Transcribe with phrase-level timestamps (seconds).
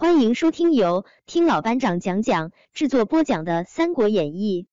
[0.00, 4.66] 欢迎收听由听老班长讲讲制作播讲的《三国演义》。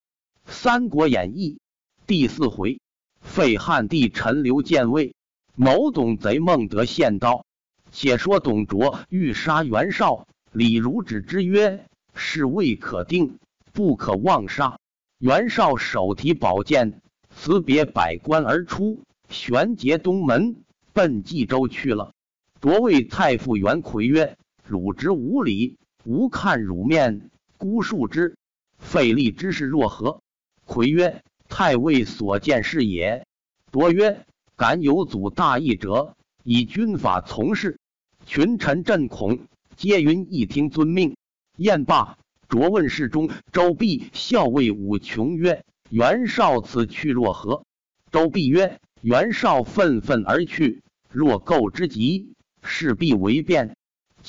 [0.54, 1.60] 《三国演义》
[2.08, 2.80] 第四回，
[3.20, 5.16] 废汉帝陈留建魏，
[5.54, 7.46] 谋董贼孟德献刀。
[7.92, 11.86] 且说董卓欲杀袁绍，李儒止之曰
[12.16, 13.38] ：“事未可定，
[13.74, 14.80] 不可妄杀。”
[15.20, 17.02] 袁绍手提宝剑，
[17.36, 20.64] 辞别百官而出，旋结东门，
[20.94, 22.14] 奔冀州去了。
[22.62, 24.38] 卓谓太傅袁奎曰
[24.68, 28.36] ：“汝之无礼，吾看汝面，孤恕之。
[28.78, 30.22] 费力之事若何？”
[30.68, 33.26] 奎曰：“太尉所见是也。”
[33.72, 34.26] 卓曰
[34.58, 37.80] ：“敢有阻大义者，以军法从事。”
[38.28, 39.40] 群臣震恐，
[39.78, 41.16] 皆云一听遵命。
[41.56, 42.18] 宴罢，
[42.50, 47.64] 卓问侍中周必、校尉武琼曰：“袁绍此去若何？”
[48.12, 53.77] 周必曰：“袁绍愤愤而去，若构之急，势必为变。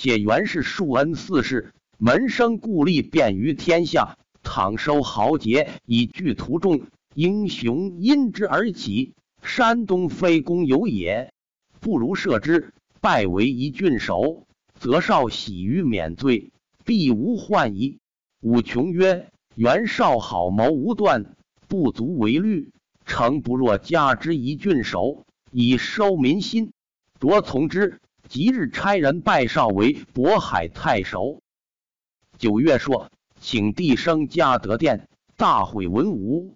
[0.00, 6.82] 且袁氏庶恩四世，门生故吏遍于天下，倘收豪杰以聚图众，
[7.16, 9.14] 英雄因之而起。
[9.42, 11.32] 山东非公有也，
[11.80, 14.46] 不如赦之。”拜为一郡守，
[14.78, 16.52] 则少喜于免罪，
[16.84, 17.98] 必无患矣。
[18.40, 21.34] 武琼曰：“袁绍好谋无断，
[21.66, 22.70] 不足为虑。
[23.04, 26.70] 诚不若加之一郡守，以收民心。”
[27.18, 31.40] 卓从之，即日差人拜绍为渤海太守。
[32.36, 36.54] 九月朔，请帝升嘉德殿，大会文武。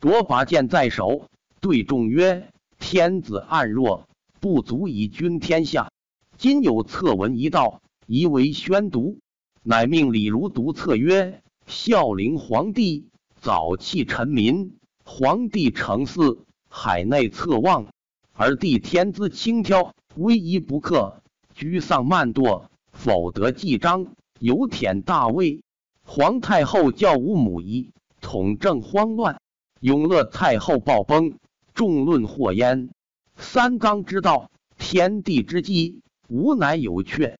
[0.00, 1.26] 卓拔剑在手，
[1.60, 4.06] 对众曰：“天子暗弱。”
[4.38, 5.90] 不足以君天下。
[6.36, 9.18] 今有策文一道，宜为宣读。
[9.62, 13.08] 乃命李儒读策曰：“孝陵皇帝
[13.40, 17.86] 早弃臣民，皇帝承嗣，海内侧望，
[18.34, 21.22] 而帝天资轻佻，威仪不克，
[21.54, 24.06] 居丧慢惰，否得继章，
[24.38, 25.62] 有舔大位。
[26.04, 29.40] 皇太后教吾母仪，统政慌乱，
[29.80, 31.34] 永乐太后暴崩，
[31.74, 32.90] 众论祸焉。”
[33.36, 37.34] 三纲之道，天地之基，吾乃有阙。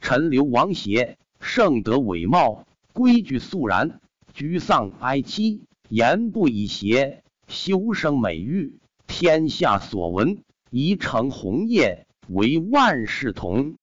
[0.00, 4.00] 陈留王邪，圣德伟貌，规矩肃然，
[4.32, 10.38] 居丧哀戚，言不以邪，修生美玉，天下所闻，
[10.70, 13.74] 宜成鸿业，为万世同。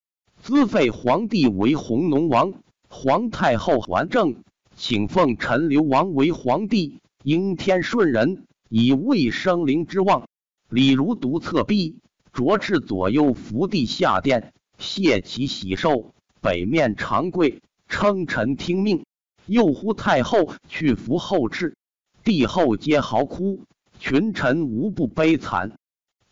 [0.42, 2.54] 资废皇帝为弘农王，
[2.88, 4.36] 皇太后还政，
[4.78, 10.30] 请奉陈留王为皇帝，应天顺人，以卫生灵之望。
[10.70, 11.98] 李儒独侧壁，
[12.32, 16.14] 着赤左右伏地下殿，谢其喜寿。
[16.40, 19.04] 北面长跪，称臣听命。
[19.46, 21.76] 又呼太后去扶后赤，
[22.24, 23.62] 帝后皆嚎哭，
[24.00, 25.74] 群臣无不悲惨。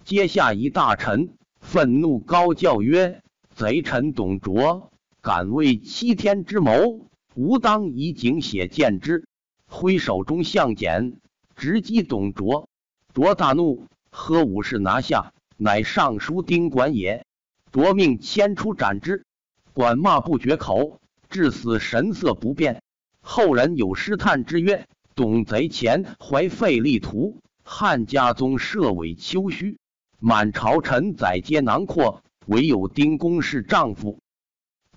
[0.06, 1.30] 阶下一大臣
[1.66, 3.22] 愤怒高叫曰
[3.54, 9.26] ：“贼臣董卓，敢为七天之谋，吾当以警血见之！”
[9.68, 11.20] 挥手中相简，
[11.56, 12.70] 直击董卓。
[13.14, 13.88] 卓大怒。
[14.12, 17.26] 喝武士拿下，乃尚书丁管也。
[17.72, 19.26] 夺命牵出斩之，
[19.74, 22.84] 管骂不绝口，至死神色不变。
[23.22, 29.78] 后人有诗叹之曰：“董贼前怀废立图，汉家宗设伪丘墟。
[30.20, 34.20] 满朝臣宰皆囊括，唯有丁公是丈夫。”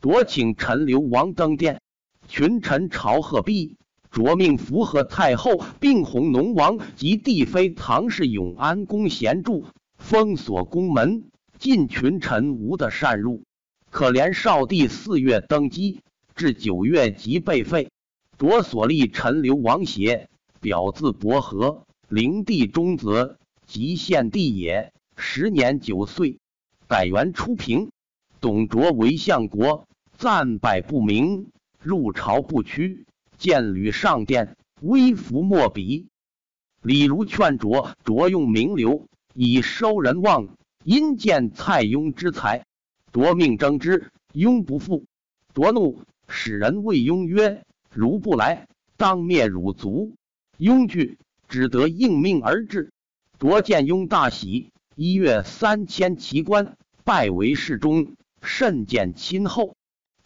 [0.00, 1.80] 酌请陈留王登殿，
[2.28, 3.76] 群臣朝贺毕。
[4.10, 9.66] 着命符合太后，并弘农王及帝妃唐氏永安宫闲住，
[9.98, 11.24] 封锁宫门，
[11.58, 13.42] 禁群臣无得擅入。
[13.90, 16.00] 可怜少帝四月登基，
[16.34, 17.90] 至九月即被废。
[18.38, 20.30] 着所立陈留王协，
[20.60, 23.36] 表字伯和，灵帝中则，
[23.66, 24.92] 即献帝也。
[25.18, 26.38] 时年九岁。
[26.86, 27.90] 改元初平，
[28.40, 29.86] 董卓为相国，
[30.16, 31.50] 战败不明，
[31.82, 33.04] 入朝不趋。
[33.36, 36.06] 见吕上殿，微服莫比。
[36.82, 40.48] 李儒劝卓，卓用名流以收人望。
[40.84, 42.64] 因见蔡邕之才，
[43.12, 45.04] 卓命征之，邕不复。
[45.52, 47.62] 卓怒，使人谓邕曰
[47.92, 48.66] ：“如不来，
[48.96, 50.14] 当灭汝族。”
[50.58, 51.18] 邕惧，
[51.48, 52.90] 只得应命而至。
[53.38, 54.70] 卓见邕大喜，
[55.00, 59.76] 一月三千奇官，拜为侍中，甚见亲厚。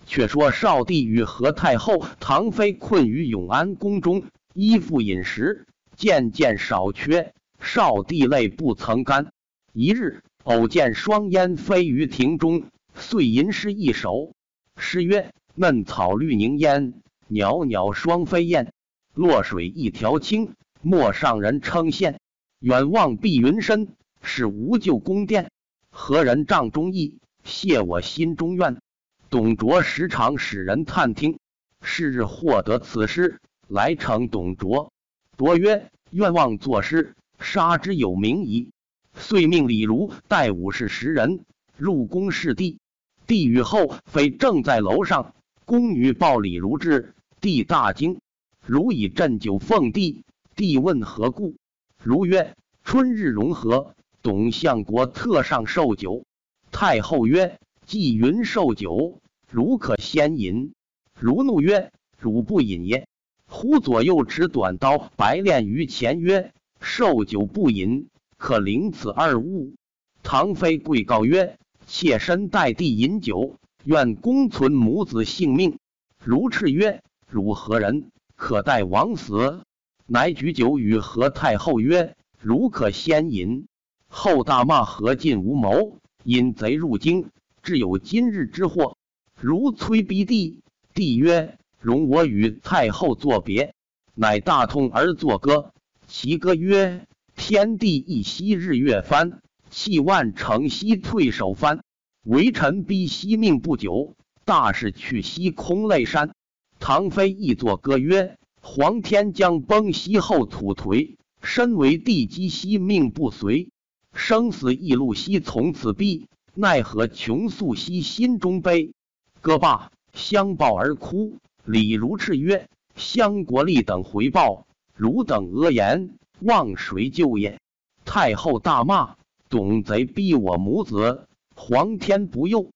[0.06, 4.22] 却说少帝与何太后、唐妃困于永安宫中，
[4.54, 9.30] 衣服饮食渐渐少缺，少帝泪不曾干。
[9.74, 12.62] 一日，偶见双燕飞于庭中，
[12.94, 14.32] 遂吟诗一首。
[14.78, 16.94] 诗曰：“嫩草绿凝烟，
[17.28, 18.72] 袅袅双飞燕。
[19.12, 22.16] 落水一条青，陌上人称羡。
[22.58, 23.88] 远望碧云深，
[24.22, 25.50] 是无咎宫殿。
[25.90, 28.80] 何人帐中意，谢我心中怨。”
[29.28, 31.38] 董卓时常使人探听。
[31.84, 34.92] 是日获得此诗，来呈董卓。
[35.36, 38.70] 卓曰：“愿望作诗，杀之有名矣。”
[39.14, 41.44] 遂命李儒带武士十人
[41.76, 42.78] 入宫视帝。
[43.26, 45.34] 帝与后妃正在楼上，
[45.64, 48.20] 宫女报李儒至，帝大惊。
[48.64, 50.24] 如以鸩酒奉帝。
[50.54, 51.56] 帝问何故？
[52.02, 52.54] 如曰
[52.84, 56.24] ：“春日融合，董相国特上寿酒。”
[56.70, 59.20] 太后曰：“既云寿酒，
[59.50, 60.72] 如可先饮。”
[61.18, 63.06] 如怒曰：“汝不饮也！”
[63.46, 68.08] 忽左右持短刀，白练于前曰：“寿酒不饮，
[68.38, 69.74] 可领此二物。”
[70.22, 75.78] 唐妃跪告曰：“妾身代帝饮酒，愿公存母子性命。”
[76.24, 78.10] 如斥曰：“汝何人？
[78.36, 79.60] 可待王死？”
[80.06, 83.66] 乃举酒与何太后曰：“汝可先饮。”
[84.14, 87.30] 后大骂何进无谋，引贼入京，
[87.62, 88.98] 致有今日之祸。
[89.40, 90.60] 如催逼帝。
[90.92, 93.74] 帝曰：“容我与太后作别。”
[94.14, 95.72] 乃大痛而作歌。
[96.06, 101.82] 其歌曰：“天地一夕日月翻，气万乘兮退守藩。
[102.22, 106.34] 微臣逼兮命不久，大事去兮空泪山。”
[106.78, 113.70] 唐妃亦作歌曰：“皇天将崩兮后土颓，身为地基兮命不随。
[114.14, 118.92] 生死易路兮从此避，奈何穷诉兮心中悲。”
[119.40, 119.90] 歌罢。
[120.14, 121.38] 相抱而哭。
[121.64, 127.58] 李如斥曰：“相国立等回报，汝等阿言，望谁救也？”
[128.04, 129.16] 太后大骂
[129.48, 131.26] ：“董贼逼我母子，
[131.56, 132.68] 皇天不佑，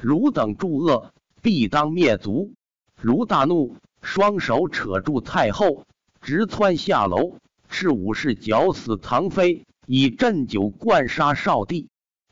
[0.00, 1.12] 汝等助恶，
[1.42, 2.52] 必当灭族！”
[3.02, 5.84] 如大怒，双手扯住太后，
[6.20, 7.38] 直窜下楼，
[7.68, 11.88] 斥武士绞死唐飞，以鸩酒灌杀少帝，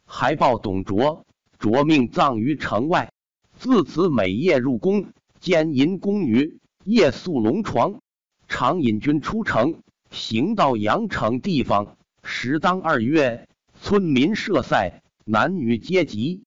[0.06, 1.26] 还报董卓，
[1.58, 3.12] 卓命葬于城外。
[3.54, 5.06] 自此每夜入宫，
[5.38, 8.00] 奸淫宫女，夜宿龙床。
[8.48, 13.48] 常引军出城，行到阳城地方，时当二月，
[13.80, 16.42] 村民设赛，男女皆集。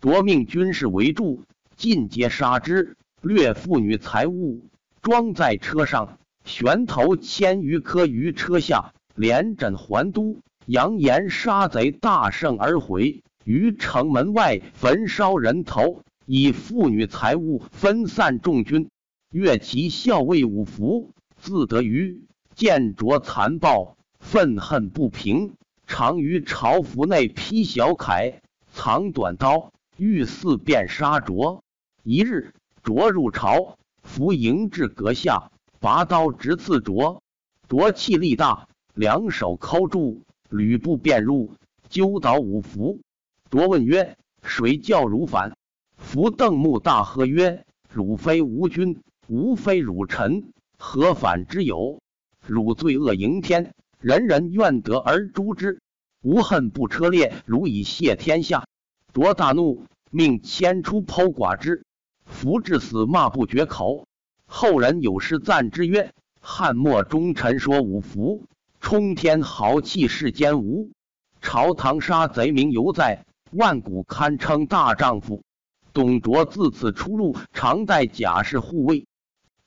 [0.00, 1.42] 卓命军士围住，
[1.76, 4.62] 尽皆杀之，掠妇女财物，
[5.02, 10.38] 装在车上，悬头千余颗于车下，连枕还都，
[10.70, 13.24] 扬言杀贼大胜而回。
[13.44, 16.02] 于城门外焚烧人头。
[16.26, 18.88] 以妇女财物分散众军，
[19.32, 22.22] 越其校尉五服，自得于
[22.54, 25.54] 见卓残暴，愤恨不平，
[25.88, 28.34] 常于朝服内披小铠，
[28.72, 31.64] 藏短刀，欲四便杀卓。
[32.04, 35.50] 一日，卓入朝，伏迎至阁下，
[35.80, 37.24] 拔刀直刺卓。
[37.68, 41.52] 卓气力大，两手扣住，吕布便入，
[41.88, 43.00] 揪倒五服。
[43.50, 45.56] 卓问曰：“谁教汝反？”
[45.96, 52.00] 伏瞪目大喝曰：“汝非吾君，吾非汝臣，何反之有？
[52.44, 55.80] 汝罪恶盈天，人人愿得而诛之。
[56.22, 58.66] 吾恨不车裂，汝以谢天下。”
[59.14, 61.84] 卓大怒，命牵出剖剐之。
[62.24, 64.06] 福至死骂不绝口。
[64.46, 68.44] 后人有诗赞之曰：“汉末忠臣说五福，
[68.80, 70.90] 冲天豪气世间无。
[71.40, 75.42] 朝堂杀贼名犹在，万古堪称大丈夫。”
[75.92, 79.06] 董卓自此出入，常带甲士护卫。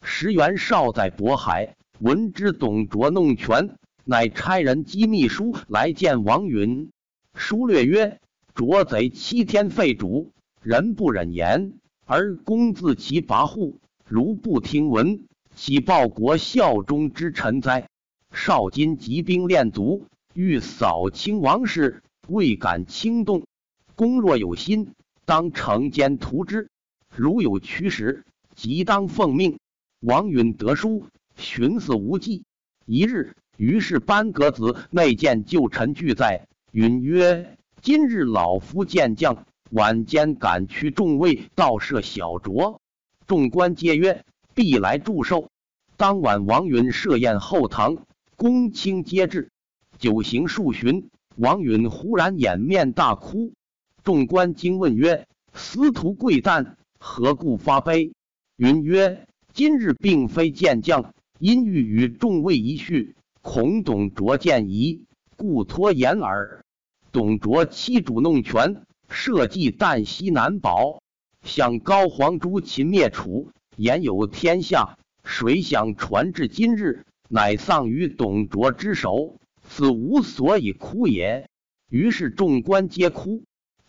[0.02, 6.92] 石元绍在渤海，闻知董卓弄权，乃差人机密书来见王允。
[7.36, 8.20] 书略曰
[8.56, 11.74] ：“卓贼欺天废主，人不忍言，
[12.06, 17.88] 而公自其跋扈，如不听闻，岂报国效忠之臣哉？”
[18.34, 23.44] 少金集兵练卒，欲扫清王室，未敢轻动。
[23.96, 24.92] 公若有心。
[25.26, 26.70] 当惩奸图之，
[27.16, 28.26] 如有驱使，
[28.56, 29.58] 即当奉命。
[30.02, 31.06] 王允得书，
[31.38, 32.44] 寻思无计。
[32.86, 36.46] 一日，于是班革子内见旧臣俱在。
[36.72, 42.80] 允曰：“今日老夫见将，晚间赶去众位到设小酌。”
[43.26, 45.50] 众官皆曰：“必来祝寿。”
[45.96, 47.96] 当晚，王允设宴后堂，
[48.44, 49.52] 公卿皆至。
[49.98, 53.54] 酒行数巡，王允忽然掩面大哭。
[54.04, 58.12] 众官惊问曰：“司徒贵旦何故发悲？”
[58.60, 65.06] 云曰：“今日并非见将，因欲与众位一叙，恐董卓见疑，
[65.38, 66.66] 故拖延耳。
[67.14, 71.02] 董卓欺主弄权，社稷旦夕难保。
[71.44, 74.98] 想高皇诛秦灭楚，言有天下。
[75.24, 81.50] 谁想传至今日，乃丧于董卓之手，此无所以哭也。”
[81.90, 83.42] 于是众官皆哭。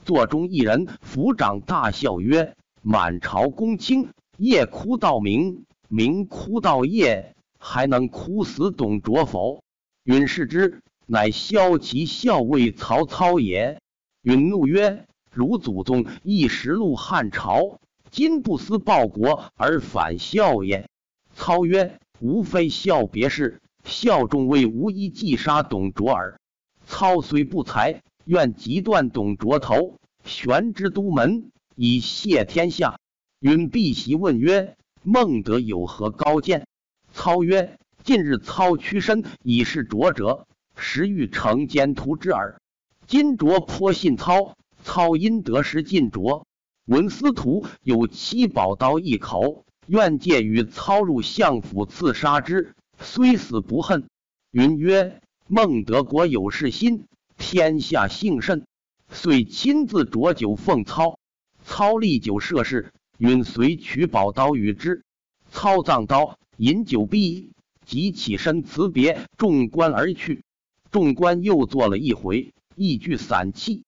[0.02, 4.08] 座中一人抚掌大笑曰：“满朝公卿，
[4.38, 9.62] 夜哭到明，明哭到夜，还能哭死董卓否？
[10.04, 13.78] 允视之，乃骁骑校尉曹操也。
[14.22, 17.78] 允怒曰：“汝祖宗一时入汉朝，
[18.10, 20.88] 今不思报国而反孝也。”
[21.36, 26.40] 操曰：“无非孝别事，孝仲为无一计杀董卓耳。
[26.86, 32.98] 操虽不才，愿即断董卓头，悬之都门，以谢天下。”
[33.40, 36.66] 允必席问曰：“孟德有何高见？”
[37.12, 42.58] 操曰：近日操屈身以示卓者，实欲成奸图之耳。
[43.06, 46.46] 今卓颇信操，操因得失尽卓。
[46.86, 54.04] 闻司徒有七宝刀一口，愿借与操入相府刺杀之，虽死不恨。
[54.50, 57.04] 云曰：孟德国有事心，
[57.36, 58.64] 天下幸甚，
[59.08, 61.18] 遂亲自酌酒奉操。
[61.64, 65.02] 操立酒设事，允随取宝刀与之。
[65.50, 67.50] 操葬刀，饮酒毕。
[67.86, 70.42] 即起身辞别众官而去，
[70.90, 73.82] 众官又坐了一回，一具散气。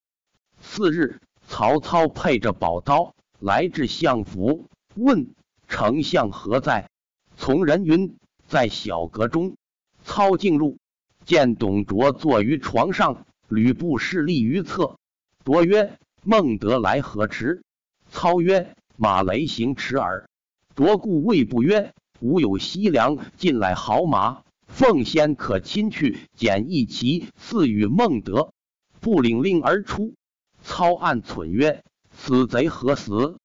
[0.60, 5.28] 次日，曹操配着宝刀来至相府，问
[5.68, 6.88] 丞相何在？
[7.36, 9.56] 从人云在小阁中。
[10.04, 10.78] 操进入，
[11.24, 14.96] 见董卓坐于床上，吕布侍立于侧。
[15.44, 17.62] 卓曰：“孟德来何迟？”
[18.10, 20.28] 操曰：“马雷行迟耳。”
[20.76, 21.92] 卓故谓不曰。
[22.20, 28.52] 吾有西凉进来好马，奉先可亲去捡一骑，赐与孟德。
[29.00, 30.14] 不领令而出。
[30.62, 31.84] 操暗忖曰
[32.16, 33.36] ：“此贼何死？”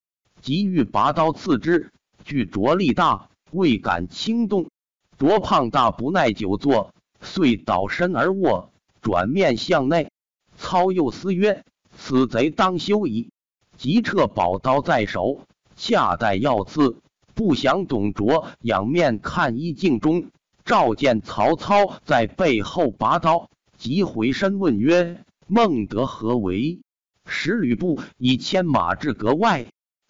[0.42, 1.92] 急欲拔刀刺之，
[2.32, 4.70] 惧卓力大，未敢轻动。
[5.18, 8.72] 卓胖大不耐久坐，遂倒身而卧，
[9.02, 10.10] 转面向内。
[10.56, 13.32] 操又思曰：“此贼当休矣。”
[13.78, 15.42] 即撤宝刀在手，
[15.76, 17.02] 恰待要刺。
[17.34, 20.30] 不想董卓仰面看衣镜中，
[20.64, 26.80] 照见曹操在背后拔刀，即回身问曰：“孟德何为？”
[27.28, 29.66] 使吕布以牵马至阁外。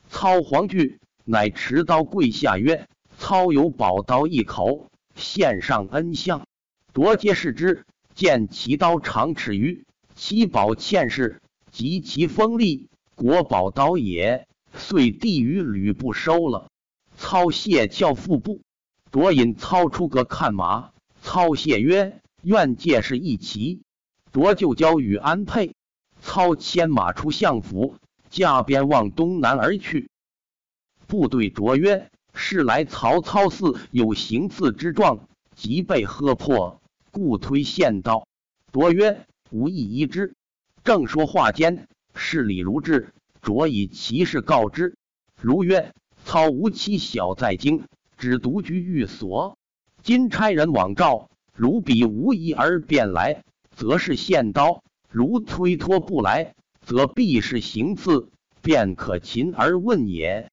[0.08, 2.88] 操惶惧，乃持刀跪下曰
[3.18, 6.46] ：“操有宝刀一口，献上恩相。”
[6.94, 9.86] 卓皆视之，见其刀长尺余，
[10.16, 16.70] 其宝欠世，极其锋利，国宝刀也，遂递与吕布收了。
[17.18, 18.62] 操谢翘腹部，
[19.12, 20.92] 卓引操出阁看马。
[21.22, 23.82] 操谢曰：“愿借是一骑。”
[24.34, 25.74] 卓就交与安沛。
[26.22, 27.96] 操牵马出相府，
[28.30, 30.11] 驾鞭往东南而去。
[31.12, 35.27] 部对卓曰：“是来曹操似有行刺之状，
[35.58, 38.25] 即被喝破，故推献道。”
[38.72, 40.34] 卓曰：“无意疑之。”
[40.86, 44.96] 正说话间，是李如至，卓以其事告之。
[45.41, 45.91] 如曰。
[46.24, 47.84] 操无妻小在京，
[48.15, 49.58] 只独居寓所。
[50.03, 53.44] 今差人往召，如彼无疑而便来，
[53.75, 56.53] 则是献刀；如推脱不来，
[56.86, 58.30] 则必是行刺，
[58.62, 60.51] 便可擒而问也。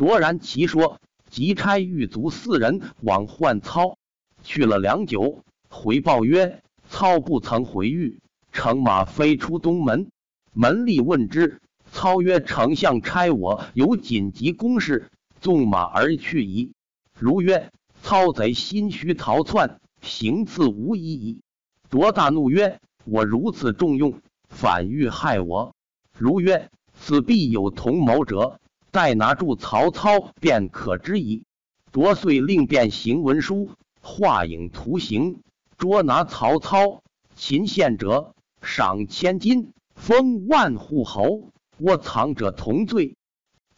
[0.00, 3.98] 卓然其说，即差狱卒四人往唤操。
[4.42, 8.18] 去了良久，回报曰：操不曾回狱，
[8.50, 10.10] 乘马飞出东门。
[10.54, 11.60] 门吏问之。
[11.92, 16.72] 操曰：“丞相差我有紧急公事，纵马而去矣。”
[17.20, 17.70] 如曰
[18.02, 21.42] ：“操贼心虚逃窜，行刺无疑矣。”
[21.90, 24.14] 卓大怒曰：“我如此重用，
[24.48, 25.74] 反欲害我。”
[26.16, 31.44] 如曰：“此必有同谋者，待拿住曹操，便可知矣。”
[31.92, 33.70] 卓遂令变行文书，
[34.00, 35.40] 画影图形，
[35.76, 37.02] 捉拿曹操。
[37.34, 41.50] 擒献者，赏千金，封万户侯。
[41.78, 43.16] 窝藏者同罪。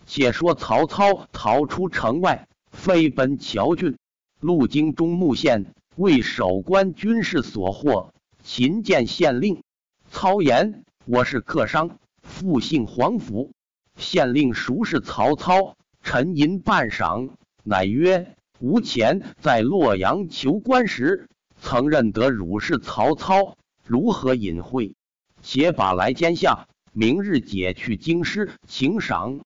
[0.04, 3.96] 且说曹操逃出城外，飞奔谯郡，
[4.40, 8.12] 路经中牟县，为守关军士所获。
[8.42, 9.62] 秦见县令，
[10.10, 13.52] 操言：“我是客商，复姓黄甫。”
[14.02, 17.30] 县令熟视曹操，沉吟半晌，
[17.62, 21.28] 乃曰：“吾前在洛阳求官时，
[21.58, 23.56] 曾认得汝是曹操，
[23.86, 24.92] 如何隐晦？
[25.40, 29.40] 且把来监下。”明日解去京师，请赏。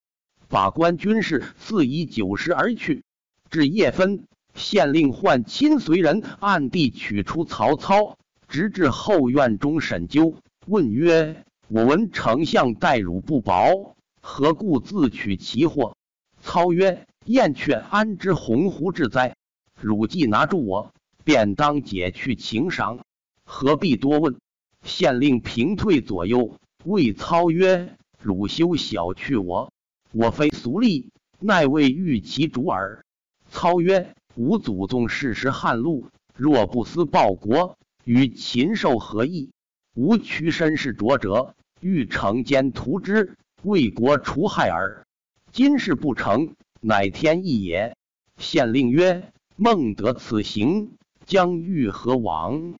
[0.49, 3.05] 把官军士赐以酒食而去。
[3.51, 10.35] 至夜分，县令唤亲随人暗地取出曹操，直至后院中审究。
[10.67, 13.95] 问曰：“我闻丞相待汝不薄，
[14.29, 15.97] 何故自取其祸？”
[16.43, 19.37] 操曰：“燕雀安知鸿鹄之哉？
[19.81, 20.93] 汝既拿住我，
[21.23, 22.99] 便当解去请赏，
[23.45, 24.37] 何必多问？”
[24.83, 26.59] 县令平退左右。
[26.85, 29.73] 谓操曰：“汝休小觑我。
[30.11, 33.05] 我非俗吏，奈为欲其主耳。
[33.49, 39.51] 操曰：吾祖宗世时汉禄，若不思报国，与禽兽何异？
[39.95, 45.05] 吾屈身是浊者，欲惩奸图之，为国除害耳。
[45.51, 47.97] 今事不成，乃天意也。
[48.39, 50.93] 县令曰：孟德此行，
[51.25, 52.75] 将欲何往？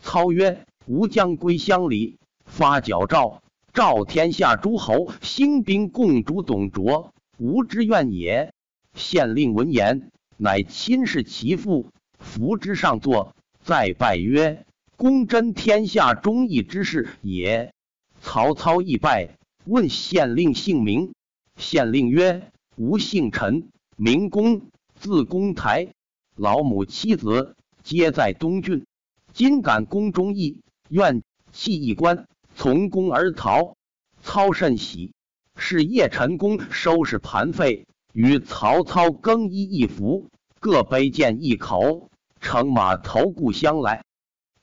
[0.00, 3.40] 操曰：吾将归乡里，发矫诏，
[3.72, 8.52] 召天下诸侯兴兵共诛董卓，吾之愿也。
[8.94, 10.10] 县令闻言。
[10.38, 11.86] 乃亲视其父，
[12.18, 14.66] 扶之上座，再拜曰
[14.98, 17.72] ：“公真天下忠义之士也。”
[18.20, 21.12] 曹操亦拜，问县令姓名。
[21.56, 24.62] 县令曰：“吾姓陈，名公，
[24.94, 25.88] 字公台。
[26.34, 28.86] 老母妻子皆在东郡，
[29.32, 33.76] 今感公忠义，愿弃一官，从公而逃。”
[34.22, 35.12] 操甚喜，
[35.56, 37.86] 是夜陈公收拾盘费。
[38.12, 40.28] 与曹操更衣一服，
[40.60, 44.04] 各背剑一口，乘马投故乡来。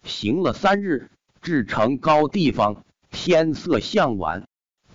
[0.03, 1.10] 行了三日，
[1.41, 4.48] 至城高地方，天色向晚。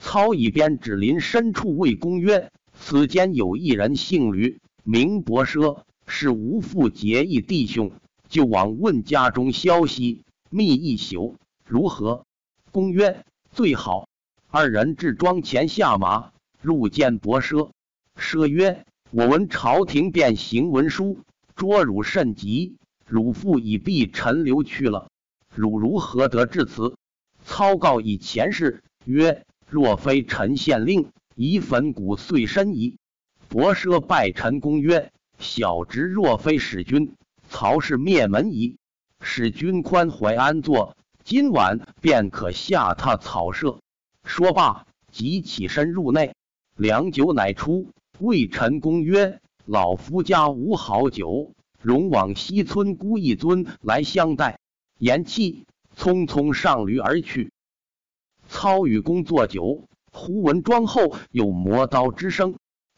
[0.04, 7.90] 操以鞭指林深处，谓公曰：“此间有一人，姓吕，名伯奢，是吴父结义弟兄，
[8.28, 12.26] 就往问家中消息，密一宿，如何？”
[12.70, 14.06] 公曰：“最好。”
[14.52, 17.70] 二人至庄前下马，入见伯奢。
[18.14, 21.20] 奢曰：“我闻朝廷便行文书，
[21.56, 25.08] 捉汝甚急，汝父已避陈留去了，
[25.54, 26.94] 汝如何得至此？”
[27.42, 32.98] 操告以前事，曰：“若非陈县令，已粉骨碎身矣。”
[33.48, 37.14] 伯奢拜陈公曰：“小侄若非使君，
[37.48, 38.76] 曹氏灭门矣。
[39.20, 43.80] 使君宽怀安坐，今晚便可下榻草舍。”
[44.24, 46.34] 说罢，即起身入内，
[46.76, 47.90] 良久乃出。
[48.18, 54.58] 谓陈公曰：“老夫家无好酒，容往西村孤一尊来相待。”
[54.98, 55.64] 言讫，
[55.96, 57.52] 匆匆上驴而去。
[58.48, 62.54] 操与公作酒，忽闻庄后有磨刀之声。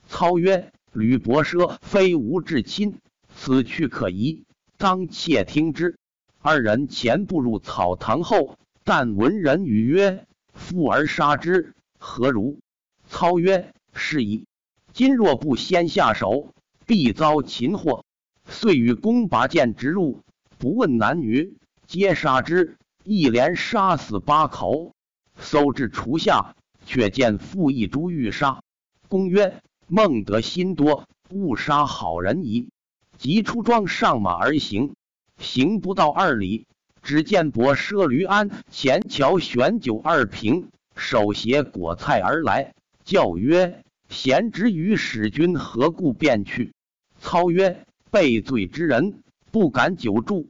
[0.09, 2.99] 操曰：“吕伯奢非吾至亲，
[3.35, 4.45] 此去可疑，
[4.77, 5.97] 当窃听之。”
[6.41, 12.59] 二人前步入草堂后，但闻人语曰：“父而杀之，何如？”
[13.09, 14.47] 操曰：“是矣。”
[14.93, 16.55] 今若不先下手，
[16.87, 18.05] 必遭擒获。
[18.49, 20.21] 遂与公拔剑直入，
[20.57, 21.57] 不问男女，
[21.87, 22.77] 皆杀之。
[23.03, 24.95] 一连杀死八口，
[25.39, 28.63] 搜至厨下，却见负一株玉杀。
[29.09, 32.69] 公曰：“孟德心多，误杀好人矣。”
[33.19, 34.95] 即出庄上马而行，
[35.39, 36.67] 行不到二里，
[37.03, 43.83] 只见伯奢驴鞍前桥悬酒二瓶，手携果菜而来，叫曰。
[44.09, 46.73] 贤侄与使君何故便去？
[47.19, 50.47] 操曰：“被罪之人不敢久住。”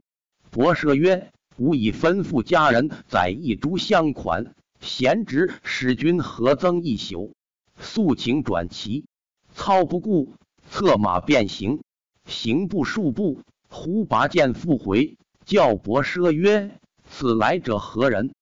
[0.51, 4.53] 伯奢曰：“吾已吩咐家人宰一株香款，
[4.87, 7.35] 贤侄使君何增一宿？
[7.77, 9.05] 素请转骑。”
[9.53, 10.33] 操不顾，
[10.69, 11.81] 策马便行。
[12.25, 18.33] 行不数步，忽拔剑复回，叫伯奢曰：“此来者何人？”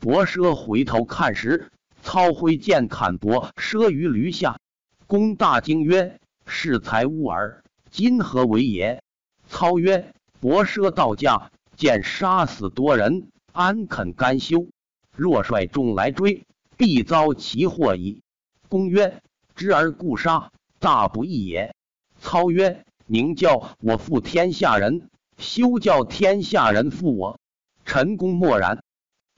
[0.00, 1.70] 伯奢回头看时，
[2.02, 4.58] 操挥剑砍伯奢于驴下。
[5.06, 7.62] 公大惊曰：“是才乌耳！
[7.90, 9.02] 今何为也？”
[9.46, 14.66] 操曰：“伯奢到家，见杀死多人，安肯甘休？
[15.16, 16.44] 若率众来追，
[16.76, 18.22] 必遭其祸矣。”
[18.68, 19.22] 公曰
[19.54, 21.74] ：“知而故杀，大不义也。”
[22.18, 27.38] 操曰：“宁叫我负天下人，休叫天下人负我。”
[27.84, 28.82] 陈公默然。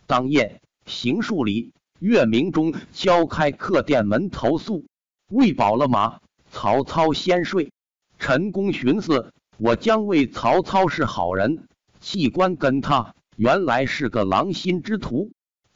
[0.06, 4.84] 当夜行数里，月明中敲开客店门，投宿。
[5.30, 7.72] 喂饱了马，曹操先睡。
[8.18, 11.66] 陈宫寻思：我将为曹操是好人，
[12.00, 15.32] 弃官跟他，原来是个狼心之徒。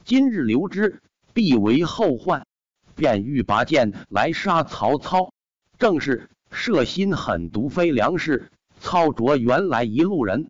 [0.08, 1.02] 今日留之，
[1.34, 2.46] 必为后患。
[2.94, 5.34] 便欲拔剑来杀曹操。
[5.78, 8.50] 正是设心狠毒，非良士。
[8.80, 10.48] 操卓原来一路人。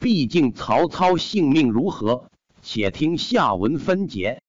[0.00, 2.28] 毕竟曹操性命如何？
[2.62, 4.42] 且听下文分解。